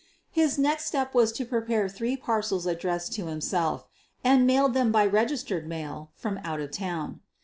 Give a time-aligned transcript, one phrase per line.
[0.31, 3.85] His next step was to prepare three parcels ad dressed to himself,
[4.23, 7.19] and mailed them by registered mail from out of town.